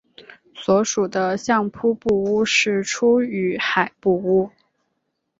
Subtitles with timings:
[0.55, 4.49] 所属的相扑部屋是出羽海部屋。